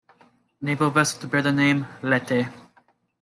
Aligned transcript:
Naval 0.61 0.89
vessel 0.89 1.19
to 1.21 1.27
bear 1.27 1.43
the 1.43 1.51
name 1.51 1.85
"Leyte". 2.01 2.51